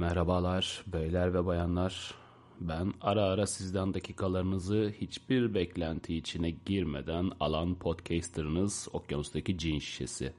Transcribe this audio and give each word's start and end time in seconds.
Merhabalar 0.00 0.84
beyler 0.86 1.34
ve 1.34 1.46
bayanlar. 1.46 2.14
Ben 2.60 2.94
ara 3.00 3.22
ara 3.22 3.46
sizden 3.46 3.94
dakikalarınızı 3.94 4.92
hiçbir 5.00 5.54
beklenti 5.54 6.16
içine 6.16 6.50
girmeden 6.50 7.30
alan 7.40 7.74
podcasterınız 7.74 8.88
Okyanus'taki 8.92 9.58
cin 9.58 9.78
şişesi. 9.78 10.32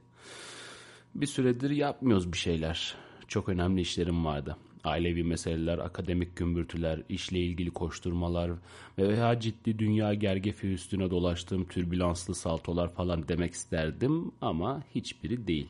Bir 1.14 1.26
süredir 1.26 1.70
yapmıyoruz 1.70 2.32
bir 2.32 2.38
şeyler. 2.38 2.94
Çok 3.28 3.48
önemli 3.48 3.80
işlerim 3.80 4.24
vardı. 4.24 4.56
Ailevi 4.84 5.24
meseleler, 5.24 5.78
akademik 5.78 6.36
gümbürtüler, 6.36 7.02
işle 7.08 7.38
ilgili 7.38 7.70
koşturmalar 7.70 8.50
ve 8.98 9.08
veya 9.08 9.40
ciddi 9.40 9.78
dünya 9.78 10.14
gergefi 10.14 10.66
üstüne 10.66 11.10
dolaştığım 11.10 11.64
türbülanslı 11.64 12.34
saltolar 12.34 12.92
falan 12.94 13.28
demek 13.28 13.52
isterdim 13.52 14.32
ama 14.40 14.82
hiçbiri 14.94 15.46
değil. 15.46 15.68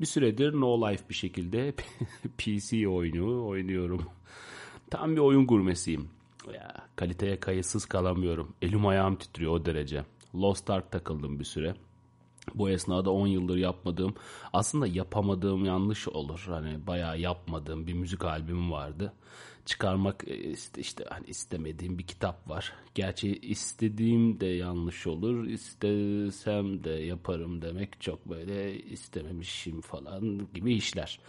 Bir 0.00 0.06
süredir 0.06 0.52
no 0.52 0.90
life 0.90 1.08
bir 1.08 1.14
şekilde 1.14 1.74
PC 2.38 2.88
oyunu 2.88 3.46
oynuyorum. 3.46 4.06
Tam 4.90 5.16
bir 5.16 5.20
oyun 5.20 5.46
gurmesiyim. 5.46 6.08
Ya, 6.54 6.74
kaliteye 6.96 7.40
kayıtsız 7.40 7.84
kalamıyorum. 7.84 8.54
Elim 8.62 8.86
ayağım 8.86 9.16
titriyor 9.16 9.52
o 9.52 9.64
derece. 9.64 10.04
Lost 10.34 10.70
Ark 10.70 10.92
takıldım 10.92 11.38
bir 11.38 11.44
süre. 11.44 11.74
Bu 12.54 12.70
esnada 12.70 13.10
10 13.10 13.26
yıldır 13.26 13.56
yapmadığım, 13.56 14.14
aslında 14.52 14.86
yapamadığım 14.86 15.64
yanlış 15.64 16.08
olur. 16.08 16.44
Hani 16.48 16.86
bayağı 16.86 17.18
yapmadığım 17.18 17.86
bir 17.86 17.94
müzik 17.94 18.24
albümüm 18.24 18.72
vardı. 18.72 19.12
Çıkarmak 19.64 20.28
e, 20.28 20.50
işte, 20.50 20.80
işte 20.80 21.04
hani 21.08 21.26
istemediğim 21.26 21.98
bir 21.98 22.06
kitap 22.06 22.48
var. 22.48 22.72
Gerçi 22.94 23.36
istediğim 23.36 24.40
de 24.40 24.46
yanlış 24.46 25.06
olur. 25.06 25.46
İstesem 25.46 26.84
de 26.84 26.90
yaparım 26.90 27.62
demek 27.62 28.00
çok 28.00 28.26
böyle 28.26 28.82
istememişim 28.82 29.80
falan 29.80 30.48
gibi 30.54 30.74
işler. 30.74 31.20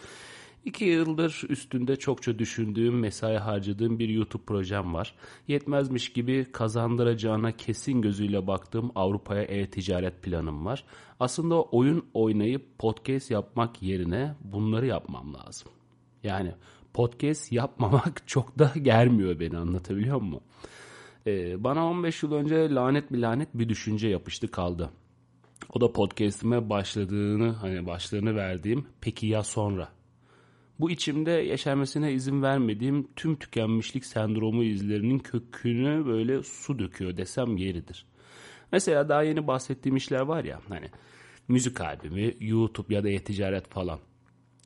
İki 0.66 0.86
yıldır 0.86 1.44
üstünde 1.50 1.96
çokça 1.96 2.40
düşündüğüm, 2.40 3.00
mesai 3.00 3.38
harcadığım 3.38 4.00
bir 4.00 4.10
YouTube 4.10 4.44
projem 4.44 4.94
var. 4.94 5.14
Yetmezmiş 5.48 6.14
gibi 6.14 6.46
kazandıracağına 6.52 7.52
kesin 7.52 8.02
gözüyle 8.02 8.48
baktığım 8.48 8.92
Avrupa'ya 8.96 9.44
e-ticaret 9.44 10.22
planım 10.22 10.66
var. 10.66 10.84
Aslında 11.20 11.62
oyun 11.62 12.06
oynayıp 12.14 12.80
podcast 12.80 13.32
yapmak 13.32 13.84
yerine 13.84 14.36
bunları 14.44 14.86
yapmam 14.86 15.34
lazım. 15.34 15.72
Yani 16.24 16.52
podcast 16.94 17.52
yapmamak 17.52 18.28
çok 18.28 18.60
da 18.60 18.72
germiyor 18.82 19.40
beni 19.40 19.58
anlatabiliyor 19.58 20.22
muyum? 20.22 20.44
Ee, 21.28 21.64
bana 21.64 21.86
15 21.86 22.24
yıl 22.24 22.32
önce 22.32 22.74
lanet 22.76 23.14
bir 23.14 23.18
lanet 23.18 23.50
bir 23.54 23.70
düşünce 23.70 24.08
yapıştı 24.08 24.48
kaldı. 24.48 24.90
O 25.74 25.82
da 25.82 25.94
podcast'ime 25.94 26.70
başladığını 26.70 27.52
hani 27.52 27.86
başlığını 27.86 28.36
verdiğim 28.36 28.86
peki 29.02 29.28
ya 29.28 29.44
sonra 29.44 29.90
bu 30.84 30.92
içimde 30.92 31.32
yaşanmasına 31.32 32.10
izin 32.10 32.42
vermediğim 32.42 33.08
tüm 33.16 33.36
tükenmişlik 33.36 34.06
sendromu 34.06 34.64
izlerinin 34.64 35.20
kökünü 35.20 36.06
böyle 36.06 36.44
su 36.44 36.80
döküyor 36.80 37.18
desem 37.18 37.58
yeridir. 37.58 38.06
Mesela 38.72 39.10
daha 39.10 39.24
yeni 39.24 39.48
bahsettiğim 39.48 39.96
işler 39.96 40.20
var 40.20 40.44
ya 40.44 40.60
hani 40.70 40.90
müzik 41.48 41.82
albümü, 41.82 42.34
YouTube 42.40 42.96
ya 42.96 43.04
da 43.04 43.10
e-ticaret 43.10 43.68
falan. 43.68 44.00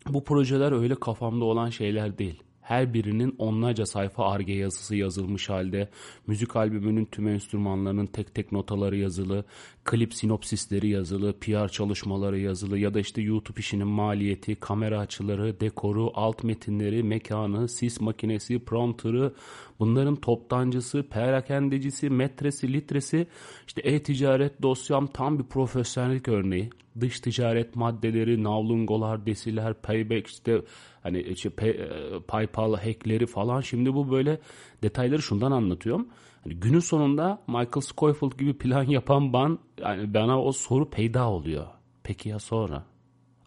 Bu 0.08 0.24
projeler 0.24 0.72
öyle 0.72 0.96
kafamda 0.96 1.46
olan 1.46 1.70
şeyler 1.70 2.18
değil 2.18 2.44
her 2.68 2.94
birinin 2.94 3.36
onlarca 3.38 3.86
sayfa 3.86 4.32
arge 4.32 4.54
yazısı 4.54 4.96
yazılmış 4.96 5.50
halde, 5.50 5.90
müzik 6.28 6.56
albümünün 6.56 7.06
tüm 7.06 7.28
enstrümanlarının 7.28 8.06
tek 8.06 8.36
tek 8.36 8.52
notaları 8.52 8.98
yazılı, 8.98 9.46
klip 9.84 10.14
sinopsisleri 10.14 10.90
yazılı, 10.90 11.34
PR 11.40 11.68
çalışmaları 11.68 12.40
yazılı 12.40 12.80
ya 12.80 12.94
da 12.94 13.00
işte 13.00 13.22
YouTube 13.22 13.60
işinin 13.60 13.88
maliyeti, 13.88 14.56
kamera 14.56 15.00
açıları, 15.00 15.60
dekoru, 15.60 16.12
alt 16.14 16.44
metinleri, 16.44 17.04
mekanı, 17.04 17.70
sis 17.70 18.02
makinesi, 18.02 18.60
prompter'ı, 18.60 19.34
bunların 19.80 20.16
toptancısı, 20.16 21.04
perakendecisi, 21.10 22.10
metresi, 22.10 22.74
litresi, 22.74 23.28
işte 23.68 23.82
e-ticaret 23.82 24.62
dosyam 24.62 25.08
tam 25.08 25.40
bir 25.40 25.44
profesyonellik 25.44 26.28
örneği. 26.28 26.70
Dış 27.00 27.20
ticaret 27.20 27.76
maddeleri, 27.76 28.44
navlungolar, 28.44 29.26
desiler, 29.26 29.74
payback 29.74 30.28
işte 30.28 30.62
Hani 31.08 31.22
işte 31.22 31.50
Pay, 31.50 31.70
e, 31.70 31.90
PayPal 32.28 32.76
hackleri 32.76 33.26
falan 33.26 33.62
şimdi 33.62 33.94
bu 33.94 34.12
böyle 34.12 34.40
detayları 34.84 35.22
şundan 35.22 35.52
anlatıyorum. 35.52 36.08
Hani 36.44 36.54
günün 36.54 36.80
sonunda 36.80 37.42
Michael 37.48 37.82
Scofield 37.82 38.38
gibi 38.38 38.58
plan 38.58 38.84
yapan 38.84 39.34
ben 39.34 39.58
yani 39.82 40.14
bana 40.14 40.42
o 40.44 40.52
soru 40.52 40.90
peyda 40.90 41.30
oluyor. 41.30 41.68
Peki 42.04 42.30
ya 42.30 42.40
sonra? 42.40 42.86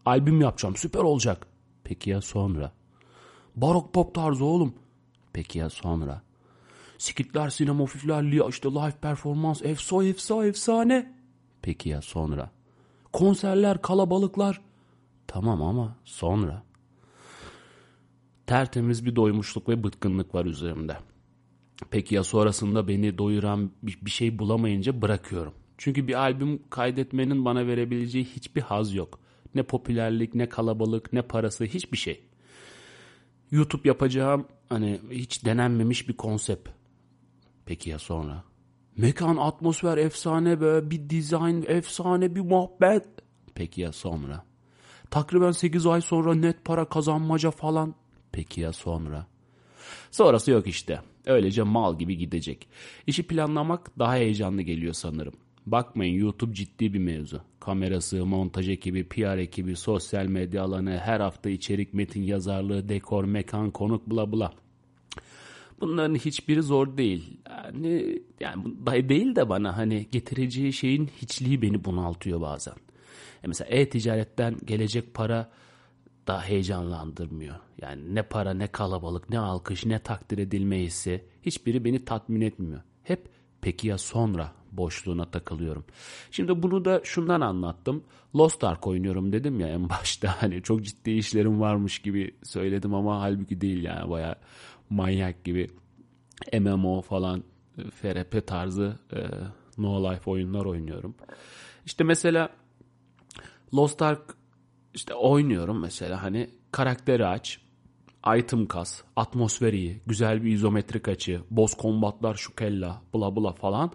Albüm 0.06 0.40
yapacağım 0.40 0.76
süper 0.76 1.00
olacak. 1.00 1.46
Peki 1.84 2.10
ya 2.10 2.20
sonra? 2.20 2.72
Barok 3.56 3.94
pop 3.94 4.14
tarzı 4.14 4.44
oğlum. 4.44 4.74
Peki 5.32 5.58
ya 5.58 5.70
sonra? 5.70 6.22
Skitler, 6.98 7.48
sinemofifler, 7.48 8.48
işte 8.48 8.68
live 8.68 9.00
performans, 9.02 9.62
efso 9.62 10.02
efsa 10.02 10.46
efsane. 10.46 11.14
Peki 11.62 11.88
ya 11.88 12.02
sonra? 12.02 12.50
Konserler, 13.12 13.82
kalabalıklar. 13.82 14.60
Tamam 15.26 15.62
ama 15.62 15.96
sonra? 16.04 16.70
tertemiz 18.50 19.06
bir 19.06 19.16
doymuşluk 19.16 19.68
ve 19.68 19.84
bıtkınlık 19.84 20.34
var 20.34 20.44
üzerimde. 20.44 20.96
Peki 21.90 22.14
ya 22.14 22.24
sonrasında 22.24 22.88
beni 22.88 23.18
doyuran 23.18 23.70
bir 23.82 24.10
şey 24.10 24.38
bulamayınca 24.38 25.02
bırakıyorum. 25.02 25.54
Çünkü 25.78 26.08
bir 26.08 26.14
albüm 26.14 26.62
kaydetmenin 26.70 27.44
bana 27.44 27.66
verebileceği 27.66 28.24
hiçbir 28.24 28.60
haz 28.60 28.94
yok. 28.94 29.20
Ne 29.54 29.62
popülerlik, 29.62 30.34
ne 30.34 30.48
kalabalık, 30.48 31.12
ne 31.12 31.22
parası, 31.22 31.64
hiçbir 31.64 31.98
şey. 31.98 32.24
YouTube 33.50 33.88
yapacağım 33.88 34.46
hani 34.70 35.00
hiç 35.10 35.44
denenmemiş 35.44 36.08
bir 36.08 36.16
konsept. 36.16 36.68
Peki 37.66 37.90
ya 37.90 37.98
sonra? 37.98 38.44
Mekan, 38.96 39.36
atmosfer 39.36 39.98
efsane 39.98 40.60
be, 40.60 40.90
bir 40.90 41.10
dizayn 41.10 41.64
efsane, 41.68 42.34
bir 42.34 42.40
muhabbet. 42.40 43.06
Peki 43.54 43.80
ya 43.80 43.92
sonra? 43.92 44.44
Takriben 45.10 45.50
8 45.50 45.86
ay 45.86 46.00
sonra 46.00 46.34
net 46.34 46.64
para 46.64 46.84
kazanmaca 46.84 47.50
falan. 47.50 47.94
Peki 48.32 48.60
ya 48.60 48.72
sonra? 48.72 49.26
Sonrası 50.10 50.50
yok 50.50 50.66
işte. 50.66 51.00
Öylece 51.26 51.62
mal 51.62 51.98
gibi 51.98 52.16
gidecek. 52.16 52.68
İşi 53.06 53.22
planlamak 53.22 53.98
daha 53.98 54.14
heyecanlı 54.14 54.62
geliyor 54.62 54.94
sanırım. 54.94 55.34
Bakmayın 55.66 56.14
YouTube 56.14 56.54
ciddi 56.54 56.94
bir 56.94 56.98
mevzu. 56.98 57.40
Kamerası, 57.60 58.26
montaj 58.26 58.68
ekibi, 58.68 59.04
PR 59.04 59.38
ekibi, 59.38 59.76
sosyal 59.76 60.26
medya 60.26 60.62
alanı, 60.62 60.98
her 60.98 61.20
hafta 61.20 61.50
içerik, 61.50 61.94
metin 61.94 62.22
yazarlığı, 62.22 62.88
dekor, 62.88 63.24
mekan, 63.24 63.70
konuk 63.70 64.10
bla 64.10 64.32
bla. 64.32 64.52
Bunların 65.80 66.14
hiçbiri 66.14 66.62
zor 66.62 66.96
değil. 66.96 67.36
Yani, 67.50 68.22
yani 68.40 69.08
değil 69.08 69.36
de 69.36 69.48
bana 69.48 69.76
hani 69.76 70.06
getireceği 70.10 70.72
şeyin 70.72 71.06
hiçliği 71.22 71.62
beni 71.62 71.84
bunaltıyor 71.84 72.40
bazen. 72.40 72.74
E 73.44 73.46
mesela 73.46 73.68
e-ticaretten 73.70 74.56
gelecek 74.64 75.14
para 75.14 75.50
da 76.26 76.42
heyecanlandırmıyor. 76.42 77.56
Yani 77.82 78.14
ne 78.14 78.22
para 78.22 78.54
ne 78.54 78.66
kalabalık 78.66 79.30
ne 79.30 79.38
alkış 79.38 79.86
ne 79.86 79.98
takdir 79.98 80.38
edilme 80.38 80.82
hissi 80.82 81.24
hiçbiri 81.42 81.84
beni 81.84 82.04
tatmin 82.04 82.40
etmiyor. 82.40 82.82
Hep 83.02 83.28
peki 83.60 83.88
ya 83.88 83.98
sonra 83.98 84.52
boşluğuna 84.72 85.24
takılıyorum. 85.24 85.84
Şimdi 86.30 86.62
bunu 86.62 86.84
da 86.84 87.00
şundan 87.04 87.40
anlattım. 87.40 88.04
Lost 88.36 88.64
Ark 88.64 88.86
oynuyorum 88.86 89.32
dedim 89.32 89.60
ya 89.60 89.68
en 89.68 89.88
başta. 89.88 90.42
Hani 90.42 90.62
çok 90.62 90.84
ciddi 90.84 91.10
işlerim 91.10 91.60
varmış 91.60 91.98
gibi 91.98 92.34
söyledim 92.42 92.94
ama 92.94 93.20
halbuki 93.20 93.60
değil 93.60 93.82
yani 93.82 94.10
baya 94.10 94.36
manyak 94.90 95.44
gibi 95.44 95.70
MMO 96.60 97.02
falan 97.02 97.44
FRP 97.94 98.46
tarzı 98.46 98.98
e, 99.12 99.18
no 99.78 100.12
life 100.12 100.30
oyunlar 100.30 100.64
oynuyorum. 100.64 101.14
İşte 101.86 102.04
mesela 102.04 102.48
Lost 103.74 104.02
Ark 104.02 104.34
işte 104.94 105.14
oynuyorum 105.14 105.80
mesela 105.80 106.22
hani 106.22 106.50
karakteri 106.72 107.26
aç, 107.26 107.60
item 108.26 108.66
kas, 108.66 109.02
atmosfer 109.16 109.72
iyi, 109.72 110.00
güzel 110.06 110.44
bir 110.44 110.52
izometrik 110.52 111.08
açı, 111.08 111.40
boss 111.50 111.74
kombatlar 111.74 112.34
şu 112.34 112.54
kella, 112.54 113.02
bla 113.14 113.36
bla 113.36 113.52
falan. 113.52 113.92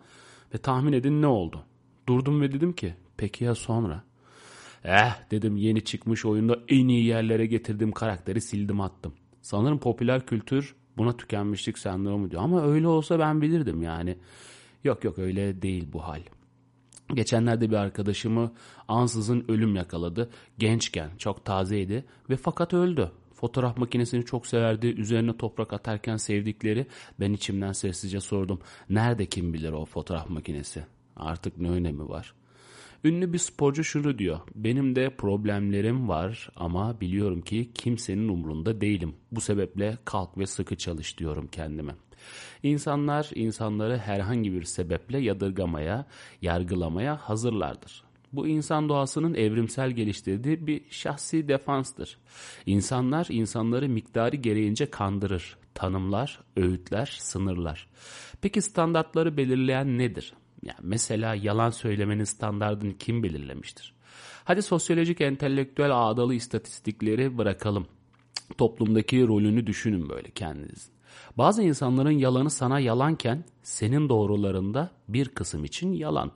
Ve 0.54 0.57
tahmin 0.57 0.94
edin 0.94 1.22
ne 1.22 1.27
oldu? 1.27 1.63
Durdum 2.07 2.42
ve 2.42 2.51
dedim 2.51 2.74
ki 2.74 2.95
peki 3.18 3.44
ya 3.44 3.56
sonra? 3.56 4.04
Eh 4.83 5.31
dedim 5.31 5.57
yeni 5.57 5.83
çıkmış 5.83 6.25
oyunda 6.25 6.60
en 6.68 6.88
iyi 6.88 7.06
yerlere 7.06 7.45
getirdiğim 7.45 7.92
karakteri 7.92 8.42
sildim 8.42 8.81
attım. 8.81 9.13
Sanırım 9.42 9.80
popüler 9.80 10.25
kültür 10.25 10.75
buna 10.98 11.18
tükenmişlik 11.18 11.78
sendromu 11.78 12.31
diyor. 12.31 12.42
Ama 12.42 12.63
öyle 12.63 12.88
olsa 12.88 13.19
ben 13.19 13.42
bilirdim 13.42 13.81
yani. 13.81 14.18
Yok 14.83 15.04
yok 15.04 15.19
öyle 15.19 15.62
değil 15.62 15.88
bu 15.94 16.04
hal. 16.04 16.21
Geçenlerde 17.13 17.69
bir 17.69 17.75
arkadaşımı 17.75 18.51
ansızın 18.88 19.45
ölüm 19.48 19.75
yakaladı. 19.75 20.30
Gençken, 20.57 21.10
çok 21.18 21.45
tazeydi 21.45 22.06
ve 22.30 22.36
fakat 22.36 22.74
öldü. 22.74 23.12
Fotoğraf 23.35 23.77
makinesini 23.77 24.25
çok 24.25 24.47
severdi. 24.47 24.87
Üzerine 24.87 25.37
toprak 25.37 25.73
atarken 25.73 26.17
sevdikleri 26.17 26.87
ben 27.19 27.33
içimden 27.33 27.71
sessizce 27.71 28.19
sordum. 28.19 28.59
Nerede 28.89 29.25
kim 29.25 29.53
bilir 29.53 29.71
o 29.71 29.85
fotoğraf 29.85 30.29
makinesi? 30.29 30.85
Artık 31.15 31.57
ne 31.57 31.69
önemi 31.69 32.09
var? 32.09 32.33
Ünlü 33.03 33.33
bir 33.33 33.37
sporcu 33.37 33.83
şunu 33.83 34.17
diyor. 34.19 34.39
Benim 34.55 34.95
de 34.95 35.09
problemlerim 35.09 36.09
var 36.09 36.49
ama 36.55 37.01
biliyorum 37.01 37.41
ki 37.41 37.71
kimsenin 37.73 38.27
umrunda 38.27 38.81
değilim. 38.81 39.15
Bu 39.31 39.41
sebeple 39.41 39.97
kalk 40.05 40.37
ve 40.37 40.45
sıkı 40.45 40.75
çalış 40.75 41.17
diyorum 41.17 41.47
kendime. 41.47 41.95
İnsanlar 42.63 43.29
insanları 43.35 43.97
herhangi 43.97 44.53
bir 44.53 44.63
sebeple 44.63 45.19
yadırgamaya, 45.19 46.05
yargılamaya 46.41 47.17
hazırlardır. 47.17 48.05
Bu 48.35 48.47
insan 48.47 48.89
doğasının 48.89 49.33
evrimsel 49.33 49.91
geliştirdiği 49.91 50.67
bir 50.67 50.81
şahsi 50.89 51.47
defanstır. 51.47 52.17
İnsanlar 52.65 53.27
insanları 53.29 53.89
miktarı 53.89 54.35
gereğince 54.35 54.89
kandırır, 54.89 55.57
tanımlar, 55.73 56.39
öğütler, 56.55 57.17
sınırlar. 57.19 57.87
Peki 58.41 58.61
standartları 58.61 59.37
belirleyen 59.37 59.97
nedir? 59.97 60.33
Yani 60.63 60.79
mesela 60.81 61.35
yalan 61.35 61.69
söylemenin 61.69 62.23
standartını 62.23 62.97
kim 62.97 63.23
belirlemiştir? 63.23 63.93
Hadi 64.43 64.61
sosyolojik 64.61 65.21
entelektüel 65.21 65.91
ağdalı 65.93 66.33
istatistikleri 66.33 67.37
bırakalım. 67.37 67.87
Toplumdaki 68.57 69.27
rolünü 69.27 69.67
düşünün 69.67 70.09
böyle 70.09 70.29
kendiniz. 70.29 70.94
Bazı 71.38 71.63
insanların 71.63 72.12
yalanı 72.12 72.50
sana 72.50 72.79
yalanken 72.79 73.44
senin 73.63 74.09
doğrularında 74.09 74.89
bir 75.07 75.29
kısım 75.29 75.65
için 75.65 75.94
yalan. 75.94 76.31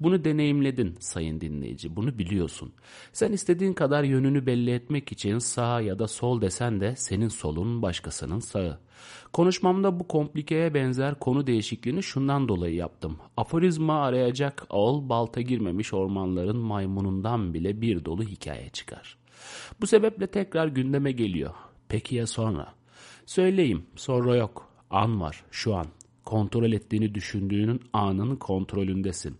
Bunu 0.00 0.24
deneyimledin 0.24 0.96
sayın 1.00 1.40
dinleyici, 1.40 1.96
bunu 1.96 2.18
biliyorsun. 2.18 2.72
Sen 3.12 3.32
istediğin 3.32 3.72
kadar 3.72 4.04
yönünü 4.04 4.46
belli 4.46 4.70
etmek 4.70 5.12
için 5.12 5.38
sağ 5.38 5.80
ya 5.80 5.98
da 5.98 6.08
sol 6.08 6.40
desen 6.40 6.80
de 6.80 6.96
senin 6.96 7.28
solun 7.28 7.82
başkasının 7.82 8.38
sağı. 8.40 8.78
Konuşmamda 9.32 10.00
bu 10.00 10.08
komplikeye 10.08 10.74
benzer 10.74 11.18
konu 11.18 11.46
değişikliğini 11.46 12.02
şundan 12.02 12.48
dolayı 12.48 12.74
yaptım. 12.74 13.18
Aforizma 13.36 14.02
arayacak 14.02 14.66
ol 14.70 15.08
balta 15.08 15.40
girmemiş 15.40 15.94
ormanların 15.94 16.56
maymunundan 16.56 17.54
bile 17.54 17.80
bir 17.80 18.04
dolu 18.04 18.22
hikaye 18.22 18.70
çıkar. 18.70 19.18
Bu 19.80 19.86
sebeple 19.86 20.26
tekrar 20.26 20.68
gündeme 20.68 21.12
geliyor. 21.12 21.54
Peki 21.88 22.14
ya 22.14 22.26
sonra? 22.26 22.79
Söyleyeyim, 23.30 23.86
sonra 23.96 24.36
yok. 24.36 24.68
An 24.90 25.20
var, 25.20 25.44
şu 25.50 25.74
an. 25.74 25.86
Kontrol 26.24 26.72
ettiğini 26.72 27.14
düşündüğünün 27.14 27.80
anın 27.92 28.36
kontrolündesin. 28.36 29.36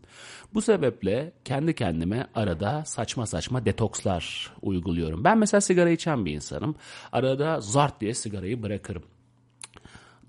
Bu 0.55 0.63
sebeple 0.63 1.33
kendi 1.45 1.75
kendime 1.75 2.27
arada 2.35 2.85
saçma 2.85 3.27
saçma 3.27 3.65
detokslar 3.65 4.53
uyguluyorum. 4.63 5.25
Ben 5.25 5.39
mesela 5.39 5.61
sigara 5.61 5.91
içen 5.91 6.25
bir 6.25 6.33
insanım. 6.33 6.75
Arada 7.13 7.61
zart 7.61 8.01
diye 8.01 8.15
sigarayı 8.15 8.63
bırakırım 8.63 9.03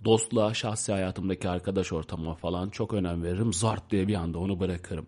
dostluğa, 0.06 0.54
şahsi 0.54 0.92
hayatımdaki 0.92 1.50
arkadaş 1.50 1.94
ortamıma 1.94 2.36
falan 2.36 2.70
çok 2.70 2.94
önem 2.94 3.24
veririm. 3.24 3.54
Zart 3.54 3.92
diye 3.92 4.08
bir 4.08 4.16
anda 4.16 4.40
onu 4.40 4.60
bırakırım. 4.60 5.06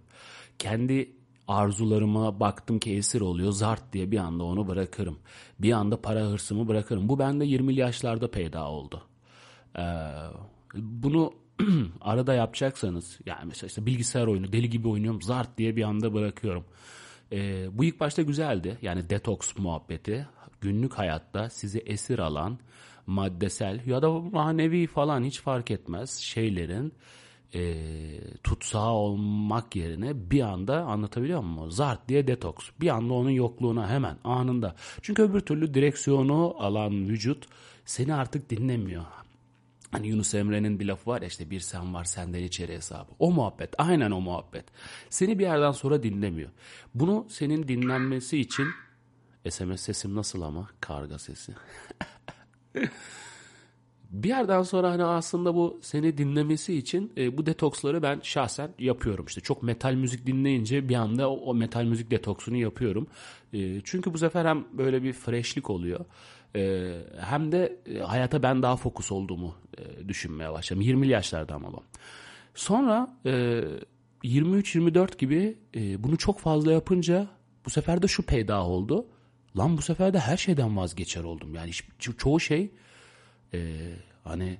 Kendi 0.59 1.15
arzularıma 1.47 2.39
baktım 2.39 2.79
ki 2.79 2.95
esir 2.95 3.21
oluyor. 3.21 3.51
Zart 3.51 3.93
diye 3.93 4.11
bir 4.11 4.17
anda 4.17 4.43
onu 4.43 4.67
bırakırım. 4.67 5.19
Bir 5.59 5.71
anda 5.71 6.01
para 6.01 6.21
hırsımı 6.21 6.67
bırakırım. 6.67 7.09
Bu 7.09 7.19
bende 7.19 7.45
20'li 7.45 7.79
yaşlarda 7.79 8.31
peyda 8.31 8.69
oldu. 8.69 9.03
Ee, 9.77 9.81
bunu 10.75 11.33
arada 12.01 12.33
yapacaksanız 12.33 13.19
yani 13.25 13.45
mesela 13.45 13.67
işte 13.67 13.85
bilgisayar 13.85 14.27
oyunu 14.27 14.53
deli 14.53 14.69
gibi 14.69 14.87
oynuyorum 14.87 15.21
zart 15.21 15.57
diye 15.57 15.75
bir 15.75 15.83
anda 15.83 16.13
bırakıyorum. 16.13 16.65
Ee, 17.31 17.67
bu 17.71 17.83
ilk 17.83 17.99
başta 17.99 18.21
güzeldi. 18.21 18.77
Yani 18.81 19.09
detoks 19.09 19.57
muhabbeti 19.57 20.27
günlük 20.61 20.93
hayatta 20.93 21.49
sizi 21.49 21.79
esir 21.79 22.19
alan 22.19 22.59
maddesel 23.07 23.85
ya 23.85 24.01
da 24.01 24.11
manevi 24.11 24.87
falan 24.87 25.23
hiç 25.23 25.41
fark 25.41 25.71
etmez 25.71 26.17
şeylerin 26.17 26.93
e, 27.55 27.75
tutsağı 28.43 28.91
olmak 28.91 29.75
yerine 29.75 30.31
bir 30.31 30.41
anda 30.41 30.83
anlatabiliyor 30.83 31.41
muyum? 31.41 31.71
Zart 31.71 32.09
diye 32.09 32.27
detoks. 32.27 32.69
Bir 32.81 32.89
anda 32.89 33.13
onun 33.13 33.29
yokluğuna 33.29 33.89
hemen 33.89 34.17
anında. 34.23 34.75
Çünkü 35.01 35.21
öbür 35.23 35.39
türlü 35.39 35.73
direksiyonu 35.73 36.55
alan 36.59 37.09
vücut 37.09 37.47
seni 37.85 38.13
artık 38.13 38.49
dinlemiyor. 38.49 39.03
Hani 39.91 40.07
Yunus 40.07 40.33
Emre'nin 40.33 40.79
bir 40.79 40.85
lafı 40.85 41.09
var 41.09 41.21
ya 41.21 41.27
işte 41.27 41.49
bir 41.49 41.59
sen 41.59 41.93
var 41.93 42.03
senden 42.03 42.43
içeri 42.43 42.73
hesabı. 42.73 43.11
O 43.19 43.31
muhabbet 43.31 43.73
aynen 43.77 44.11
o 44.11 44.21
muhabbet. 44.21 44.65
Seni 45.09 45.39
bir 45.39 45.43
yerden 45.43 45.71
sonra 45.71 46.03
dinlemiyor. 46.03 46.49
Bunu 46.95 47.25
senin 47.29 47.67
dinlenmesi 47.67 48.39
için 48.39 48.67
SMS 49.49 49.81
sesim 49.81 50.15
nasıl 50.15 50.41
ama? 50.41 50.69
Karga 50.79 51.19
sesi. 51.19 51.53
bir 54.13 54.29
yerden 54.29 54.61
sonra 54.61 54.91
hani 54.91 55.03
aslında 55.03 55.55
bu 55.55 55.79
seni 55.81 56.17
dinlemesi 56.17 56.73
için 56.77 57.13
e, 57.17 57.37
bu 57.37 57.45
detoksları 57.45 58.03
ben 58.03 58.19
şahsen 58.23 58.69
yapıyorum. 58.79 59.25
İşte 59.25 59.41
çok 59.41 59.63
metal 59.63 59.93
müzik 59.93 60.27
dinleyince 60.27 60.89
bir 60.89 60.95
anda 60.95 61.31
o, 61.31 61.35
o 61.35 61.53
metal 61.53 61.83
müzik 61.83 62.11
detoksunu 62.11 62.57
yapıyorum. 62.57 63.07
E, 63.53 63.81
çünkü 63.83 64.13
bu 64.13 64.17
sefer 64.17 64.45
hem 64.45 64.65
böyle 64.73 65.03
bir 65.03 65.13
freshlik 65.13 65.69
oluyor. 65.69 66.05
E, 66.55 66.91
hem 67.19 67.51
de 67.51 67.77
e, 67.85 67.99
hayata 67.99 68.43
ben 68.43 68.61
daha 68.61 68.75
fokus 68.75 69.11
olduğumu 69.11 69.55
e, 69.77 70.07
düşünmeye 70.07 70.51
başladım. 70.51 70.83
20'li 70.83 71.11
yaşlarda 71.11 71.55
ama 71.55 71.73
bu. 71.73 71.83
Sonra 72.55 73.17
e, 73.25 73.63
23-24 74.23 75.17
gibi 75.17 75.57
e, 75.75 76.03
bunu 76.03 76.17
çok 76.17 76.39
fazla 76.39 76.71
yapınca 76.71 77.27
bu 77.65 77.69
sefer 77.69 78.01
de 78.01 78.07
şu 78.07 78.23
peyda 78.23 78.63
oldu. 78.65 79.05
Lan 79.57 79.77
bu 79.77 79.81
sefer 79.81 80.13
de 80.13 80.19
her 80.19 80.37
şeyden 80.37 80.77
vazgeçer 80.77 81.23
oldum. 81.23 81.55
Yani 81.55 81.71
ço- 81.71 82.17
çoğu 82.17 82.39
şey 82.39 82.71
e, 83.53 83.59
hani 84.23 84.57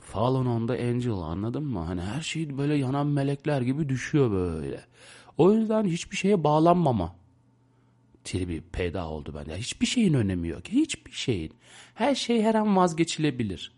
Fallen 0.00 0.46
on 0.46 0.66
the 0.66 0.88
Angel 0.88 1.12
anladın 1.12 1.64
mı? 1.64 1.78
Hani 1.78 2.00
her 2.00 2.20
şey 2.20 2.58
böyle 2.58 2.74
yanan 2.74 3.06
melekler 3.06 3.60
gibi 3.60 3.88
düşüyor 3.88 4.30
böyle. 4.30 4.80
O 5.38 5.52
yüzden 5.52 5.84
hiçbir 5.84 6.16
şeye 6.16 6.44
bağlanmama 6.44 7.14
tribi 8.24 8.60
peyda 8.72 9.08
oldu 9.08 9.34
bende. 9.34 9.56
Hiçbir 9.56 9.86
şeyin 9.86 10.14
önemi 10.14 10.48
yok. 10.48 10.68
Hiçbir 10.68 11.12
şeyin. 11.12 11.52
Her 11.94 12.14
şey 12.14 12.42
her 12.42 12.54
an 12.54 12.76
vazgeçilebilir. 12.76 13.72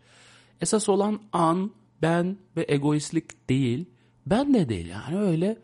Esas 0.61 0.89
olan 0.89 1.21
an, 1.33 1.71
ben 2.03 2.37
ve 2.57 2.65
egoistlik 2.69 3.49
değil. 3.49 3.85
Ben 4.27 4.55
de 4.55 4.69
değil 4.69 4.87
yani 4.87 5.19
öyle 5.19 5.59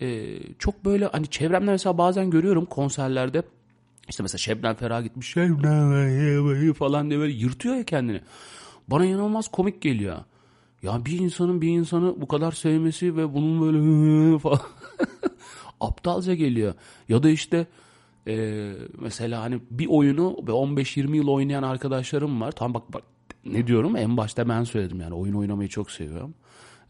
e, 0.00 0.38
çok 0.58 0.84
böyle 0.84 1.06
hani 1.06 1.26
çevremde 1.26 1.70
mesela 1.70 1.98
bazen 1.98 2.30
görüyorum 2.30 2.66
konserlerde 2.66 3.42
işte 4.08 4.22
mesela 4.22 4.38
Şebnem 4.38 4.74
Ferah 4.74 5.02
gitmiş 5.02 5.32
Şebnem 5.32 6.74
falan 6.74 7.10
diye 7.10 7.20
böyle 7.20 7.32
yırtıyor 7.32 7.74
ya 7.74 7.84
kendini. 7.84 8.20
Bana 8.88 9.04
inanılmaz 9.04 9.48
komik 9.48 9.82
geliyor. 9.82 10.16
Ya 10.82 11.04
bir 11.04 11.18
insanın 11.18 11.60
bir 11.60 11.68
insanı 11.68 12.20
bu 12.20 12.28
kadar 12.28 12.52
sevmesi 12.52 13.16
ve 13.16 13.34
bunun 13.34 13.60
böyle 13.60 13.78
aptalca 15.80 16.34
geliyor. 16.34 16.74
Ya 17.08 17.22
da 17.22 17.30
işte 17.30 17.66
e, 18.26 18.72
mesela 18.98 19.42
hani 19.42 19.60
bir 19.70 19.86
oyunu 19.86 20.36
ve 20.46 20.50
15-20 20.50 21.16
yıl 21.16 21.28
oynayan 21.28 21.62
arkadaşlarım 21.62 22.40
var. 22.40 22.52
Tam 22.52 22.74
bak 22.74 22.92
bak 22.92 23.02
ne 23.44 23.66
diyorum 23.66 23.96
en 23.96 24.16
başta 24.16 24.48
ben 24.48 24.64
söyledim 24.64 25.00
yani 25.00 25.14
oyun 25.14 25.34
oynamayı 25.34 25.68
çok 25.68 25.90
seviyorum. 25.90 26.34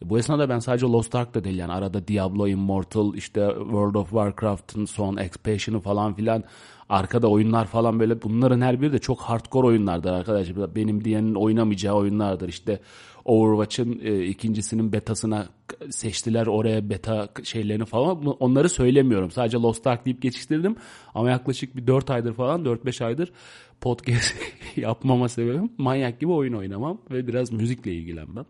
Bu 0.05 0.19
esnada 0.19 0.49
ben 0.49 0.59
sadece 0.59 0.87
Lost 0.87 1.15
Ark 1.15 1.35
da 1.35 1.45
değil 1.45 1.59
yani 1.59 1.73
arada 1.73 2.09
Diablo 2.09 2.49
Immortal 2.49 3.15
işte 3.15 3.49
World 3.59 3.95
of 3.95 4.11
Warcraft'ın 4.11 4.85
son 4.85 5.17
expansion'ı 5.17 5.81
falan 5.81 6.15
filan 6.15 6.45
arkada 6.89 7.29
oyunlar 7.29 7.67
falan 7.67 8.01
böyle 8.01 8.23
bunların 8.23 8.61
her 8.61 8.81
biri 8.81 8.93
de 8.93 8.99
çok 8.99 9.21
hardcore 9.21 9.67
oyunlardır 9.67 10.13
arkadaşlar. 10.13 10.75
Benim 10.75 11.05
diyenin 11.05 11.35
oynamayacağı 11.35 11.95
oyunlardır 11.95 12.49
işte 12.49 12.81
Overwatch'ın 13.25 14.01
e, 14.03 14.25
ikincisinin 14.25 14.93
betasına 14.93 15.47
seçtiler 15.91 16.47
oraya 16.47 16.91
beta 16.91 17.29
şeylerini 17.45 17.85
falan 17.85 18.27
onları 18.27 18.69
söylemiyorum. 18.69 19.31
Sadece 19.31 19.57
Lost 19.59 19.87
Ark 19.87 20.07
deyip 20.07 20.23
geçiştirdim 20.23 20.77
ama 21.15 21.31
yaklaşık 21.31 21.77
bir 21.77 21.87
4 21.87 22.11
aydır 22.11 22.33
falan 22.33 22.65
4-5 22.65 23.05
aydır 23.05 23.33
podcast 23.81 24.35
yapmama 24.77 25.29
sebebim 25.29 25.73
manyak 25.79 26.21
gibi 26.21 26.33
oyun 26.33 26.53
oynamam 26.53 27.01
ve 27.11 27.27
biraz 27.27 27.53
müzikle 27.53 27.93
ilgilenmem. 27.93 28.45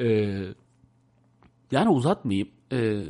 Ee, 0.00 0.44
yani 1.70 1.88
uzatmayayım. 1.88 2.48
Ee, 2.72 3.02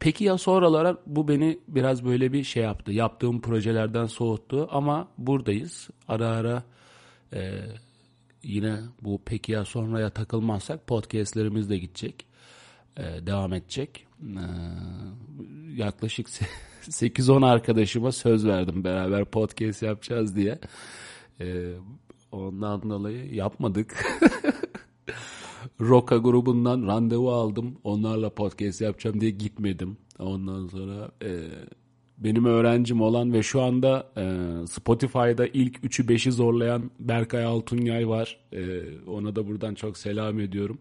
peki 0.00 0.24
ya 0.24 0.38
sonralara 0.38 0.96
bu 1.06 1.28
beni 1.28 1.58
biraz 1.68 2.04
böyle 2.04 2.32
bir 2.32 2.44
şey 2.44 2.62
yaptı. 2.62 2.92
Yaptığım 2.92 3.40
projelerden 3.40 4.06
soğuttu 4.06 4.68
ama 4.70 5.08
buradayız. 5.18 5.90
Ara 6.08 6.28
ara 6.28 6.62
e, 7.32 7.60
yine 8.42 8.80
bu 9.02 9.20
peki 9.24 9.52
ya 9.52 9.64
sonraya 9.64 10.10
takılmazsak 10.10 10.86
podcastlerimiz 10.86 11.70
de 11.70 11.78
gidecek. 11.78 12.26
E, 12.96 13.02
devam 13.26 13.52
edecek. 13.52 14.06
E, 14.22 14.44
yaklaşık 15.76 16.28
8-10 16.82 17.46
arkadaşıma 17.52 18.12
söz 18.12 18.46
verdim 18.46 18.84
beraber 18.84 19.24
podcast 19.24 19.82
yapacağız 19.82 20.36
diye. 20.36 20.58
E, 21.40 21.72
ondan 22.32 22.90
dolayı 22.90 23.34
yapmadık. 23.34 24.04
Roka 25.82 26.16
grubundan 26.16 26.86
randevu 26.86 27.32
aldım. 27.32 27.78
Onlarla 27.84 28.30
podcast 28.30 28.80
yapacağım 28.80 29.20
diye 29.20 29.30
gitmedim. 29.30 29.96
Ondan 30.18 30.66
sonra 30.66 31.10
e, 31.22 31.40
benim 32.18 32.44
öğrencim 32.44 33.00
olan 33.00 33.32
ve 33.32 33.42
şu 33.42 33.62
anda 33.62 34.06
e, 34.16 34.26
Spotify'da 34.66 35.46
ilk 35.46 35.76
3'ü 35.76 36.06
5'i 36.06 36.32
zorlayan 36.32 36.90
Berkay 37.00 37.44
Altunyay 37.44 38.08
var. 38.08 38.38
E, 38.52 38.82
ona 39.06 39.36
da 39.36 39.48
buradan 39.48 39.74
çok 39.74 39.96
selam 39.96 40.40
ediyorum. 40.40 40.78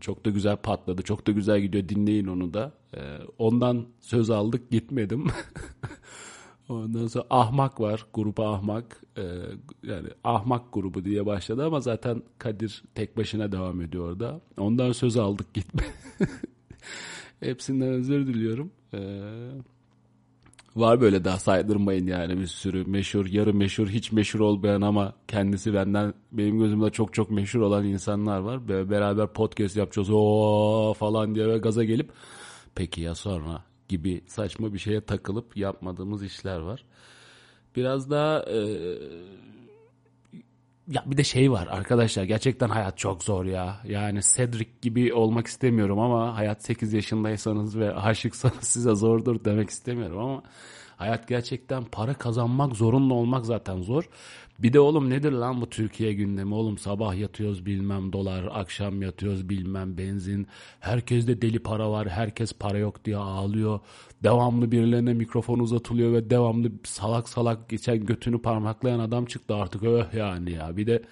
Çok 0.00 0.24
da 0.24 0.30
güzel 0.30 0.56
patladı. 0.56 1.02
Çok 1.02 1.26
da 1.26 1.32
güzel 1.32 1.60
gidiyor. 1.60 1.88
Dinleyin 1.88 2.26
onu 2.26 2.54
da. 2.54 2.72
Ee, 2.94 3.00
ondan 3.38 3.86
söz 4.00 4.30
aldık 4.30 4.70
gitmedim. 4.70 5.26
Ondan 6.68 7.06
sonra 7.06 7.24
Ahmak 7.30 7.80
var. 7.80 8.06
Grubu 8.14 8.44
Ahmak. 8.44 9.02
Ee, 9.18 9.22
yani 9.82 10.08
Ahmak 10.24 10.72
grubu 10.72 11.04
diye 11.04 11.26
başladı 11.26 11.66
ama 11.66 11.80
zaten 11.80 12.22
Kadir 12.38 12.82
tek 12.94 13.16
başına 13.16 13.52
devam 13.52 13.80
ediyor 13.80 14.08
orada. 14.08 14.40
Ondan 14.58 14.92
söz 14.92 15.16
aldık 15.16 15.54
gitme. 15.54 15.82
Hepsinden 17.40 17.88
özür 17.88 18.26
diliyorum. 18.26 18.70
Ee, 18.94 18.98
var 20.76 21.00
böyle 21.00 21.24
daha 21.24 21.38
saydırmayın 21.38 22.06
yani 22.06 22.38
bir 22.38 22.46
sürü 22.46 22.84
meşhur, 22.84 23.26
yarı 23.26 23.54
meşhur, 23.54 23.88
hiç 23.88 24.12
meşhur 24.12 24.40
olmayan 24.40 24.80
ama 24.80 25.14
kendisi 25.28 25.74
benden 25.74 26.14
benim 26.32 26.58
gözümde 26.58 26.90
çok 26.90 27.14
çok 27.14 27.30
meşhur 27.30 27.60
olan 27.60 27.84
insanlar 27.84 28.38
var. 28.38 28.68
Böyle 28.68 28.90
beraber 28.90 29.32
podcast 29.32 29.76
yapacağız 29.76 30.08
o 30.12 30.94
falan 30.98 31.34
diye 31.34 31.48
ve 31.48 31.58
gaza 31.58 31.84
gelip 31.84 32.10
peki 32.74 33.00
ya 33.00 33.14
sonra 33.14 33.67
gibi 33.88 34.24
saçma 34.26 34.72
bir 34.72 34.78
şeye 34.78 35.00
takılıp 35.00 35.56
yapmadığımız 35.56 36.24
işler 36.24 36.58
var. 36.58 36.84
Biraz 37.76 38.10
daha 38.10 38.42
e, 38.42 38.58
ya 40.88 41.04
bir 41.06 41.16
de 41.16 41.24
şey 41.24 41.52
var 41.52 41.66
arkadaşlar 41.70 42.24
gerçekten 42.24 42.68
hayat 42.68 42.98
çok 42.98 43.24
zor 43.24 43.44
ya. 43.44 43.80
Yani 43.84 44.20
Cedric 44.36 44.70
gibi 44.82 45.14
olmak 45.14 45.46
istemiyorum 45.46 45.98
ama 45.98 46.36
hayat 46.36 46.64
8 46.64 46.92
yaşındaysanız 46.92 47.78
ve 47.78 47.94
aşıksanız 47.94 48.64
size 48.64 48.94
zordur 48.94 49.44
demek 49.44 49.70
istemiyorum 49.70 50.18
ama 50.18 50.42
hayat 50.98 51.28
gerçekten 51.28 51.84
para 51.84 52.14
kazanmak 52.14 52.76
zorunda 52.76 53.14
olmak 53.14 53.46
zaten 53.46 53.82
zor. 53.82 54.08
Bir 54.58 54.72
de 54.72 54.80
oğlum 54.80 55.10
nedir 55.10 55.32
lan 55.32 55.60
bu 55.60 55.70
Türkiye 55.70 56.12
gündemi 56.12 56.54
oğlum 56.54 56.78
sabah 56.78 57.16
yatıyoruz 57.16 57.66
bilmem 57.66 58.12
dolar 58.12 58.48
akşam 58.52 59.02
yatıyoruz 59.02 59.48
bilmem 59.48 59.98
benzin. 59.98 60.46
Herkeste 60.80 61.42
deli 61.42 61.58
para 61.58 61.90
var 61.90 62.08
herkes 62.08 62.52
para 62.52 62.78
yok 62.78 63.04
diye 63.04 63.16
ağlıyor. 63.16 63.80
Devamlı 64.22 64.72
birilerine 64.72 65.14
mikrofon 65.14 65.58
uzatılıyor 65.58 66.12
ve 66.12 66.30
devamlı 66.30 66.70
salak 66.84 67.28
salak 67.28 67.68
geçen 67.68 68.06
götünü 68.06 68.42
parmaklayan 68.42 68.98
adam 68.98 69.24
çıktı 69.24 69.54
artık 69.54 69.82
öh 69.82 70.14
yani 70.14 70.52
ya. 70.52 70.76
Bir 70.76 70.86
de 70.86 71.02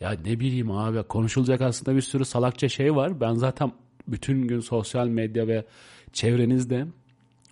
ya 0.00 0.10
ne 0.10 0.40
bileyim 0.40 0.70
abi 0.70 1.02
konuşulacak 1.02 1.60
aslında 1.60 1.96
bir 1.96 2.02
sürü 2.02 2.24
salakça 2.24 2.68
şey 2.68 2.96
var. 2.96 3.20
Ben 3.20 3.34
zaten 3.34 3.72
bütün 4.08 4.48
gün 4.48 4.60
sosyal 4.60 5.08
medya 5.08 5.46
ve 5.48 5.64
çevrenizde 6.12 6.86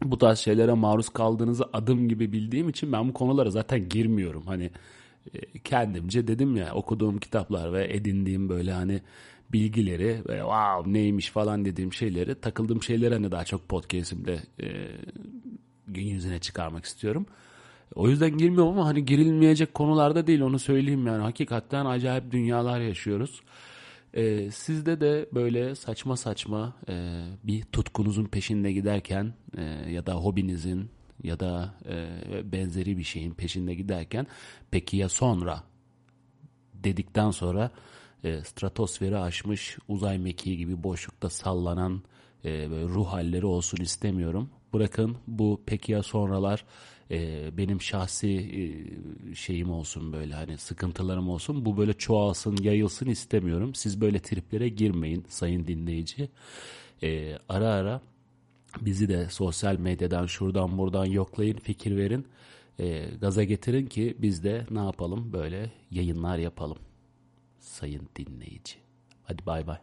bu 0.02 0.18
tarz 0.18 0.38
şeylere 0.38 0.72
maruz 0.72 1.08
kaldığınızı 1.08 1.64
adım 1.72 2.08
gibi 2.08 2.32
bildiğim 2.32 2.68
için 2.68 2.92
ben 2.92 3.08
bu 3.08 3.12
konulara 3.12 3.50
zaten 3.50 3.88
girmiyorum. 3.88 4.42
Hani 4.46 4.70
e, 5.34 5.58
kendimce 5.64 6.28
dedim 6.28 6.56
ya 6.56 6.74
okuduğum 6.74 7.18
kitaplar 7.18 7.72
ve 7.72 7.94
edindiğim 7.94 8.48
böyle 8.48 8.72
hani 8.72 9.00
bilgileri 9.52 10.20
ve 10.28 10.38
wow 10.38 10.92
neymiş 10.92 11.30
falan 11.30 11.64
dediğim 11.64 11.92
şeyleri 11.92 12.34
takıldığım 12.34 12.82
şeyleri 12.82 13.14
hani 13.14 13.30
daha 13.30 13.44
çok 13.44 13.68
podcast'imde 13.68 14.38
e, 14.62 14.66
gün 15.88 16.04
yüzüne 16.04 16.38
çıkarmak 16.38 16.84
istiyorum. 16.84 17.26
O 17.94 18.08
yüzden 18.08 18.38
girmiyorum 18.38 18.72
ama 18.72 18.86
hani 18.86 19.04
girilmeyecek 19.04 19.74
konularda 19.74 20.26
değil 20.26 20.40
onu 20.40 20.58
söyleyeyim 20.58 21.06
yani. 21.06 21.22
Hakikaten 21.22 21.86
acayip 21.86 22.32
dünyalar 22.32 22.80
yaşıyoruz. 22.80 23.40
Ee, 24.14 24.50
sizde 24.50 25.00
de 25.00 25.28
böyle 25.34 25.74
saçma 25.74 26.16
saçma 26.16 26.76
e, 26.88 27.24
bir 27.44 27.62
tutkunuzun 27.62 28.24
peşinde 28.24 28.72
giderken 28.72 29.34
e, 29.56 29.62
ya 29.90 30.06
da 30.06 30.14
hobinizin 30.14 30.90
ya 31.22 31.40
da 31.40 31.74
e, 31.88 32.52
benzeri 32.52 32.98
bir 32.98 33.04
şeyin 33.04 33.34
peşinde 33.34 33.74
giderken 33.74 34.26
peki 34.70 34.96
ya 34.96 35.08
sonra 35.08 35.62
dedikten 36.74 37.30
sonra 37.30 37.70
e, 38.24 38.44
stratosferi 38.44 39.18
aşmış 39.18 39.78
uzay 39.88 40.18
mekiği 40.18 40.56
gibi 40.56 40.82
boşlukta 40.82 41.30
sallanan 41.30 42.02
e, 42.44 42.68
ruh 42.68 43.06
halleri 43.06 43.46
olsun 43.46 43.78
istemiyorum. 43.78 44.50
Bırakın 44.74 45.16
bu 45.26 45.62
peki 45.66 45.92
ya 45.92 46.02
sonralar 46.02 46.64
e, 47.10 47.50
benim 47.56 47.80
şahsi 47.80 48.28
e, 48.28 49.34
şeyim 49.34 49.70
olsun 49.70 50.12
böyle 50.12 50.34
hani 50.34 50.58
sıkıntılarım 50.58 51.28
olsun. 51.28 51.64
Bu 51.64 51.76
böyle 51.76 51.92
çoğalsın 51.92 52.56
yayılsın 52.62 53.06
istemiyorum. 53.06 53.74
Siz 53.74 54.00
böyle 54.00 54.18
triplere 54.18 54.68
girmeyin 54.68 55.24
sayın 55.28 55.66
dinleyici. 55.66 56.28
E, 57.02 57.38
ara 57.48 57.68
ara 57.68 58.00
bizi 58.80 59.08
de 59.08 59.28
sosyal 59.30 59.78
medyadan 59.78 60.26
şuradan 60.26 60.78
buradan 60.78 61.04
yoklayın 61.04 61.56
fikir 61.56 61.96
verin. 61.96 62.26
E, 62.80 63.08
gaza 63.20 63.44
getirin 63.44 63.86
ki 63.86 64.16
biz 64.18 64.44
de 64.44 64.66
ne 64.70 64.78
yapalım 64.78 65.32
böyle 65.32 65.70
yayınlar 65.90 66.38
yapalım 66.38 66.78
sayın 67.60 68.08
dinleyici. 68.16 68.74
Hadi 69.22 69.46
bay 69.46 69.66
bay. 69.66 69.78